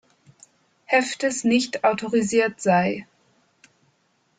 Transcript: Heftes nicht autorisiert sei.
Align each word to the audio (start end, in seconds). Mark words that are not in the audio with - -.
Heftes 0.87 1.43
nicht 1.43 1.83
autorisiert 1.83 2.59
sei. 2.59 3.05